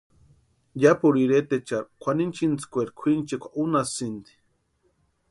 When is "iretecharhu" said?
1.25-1.89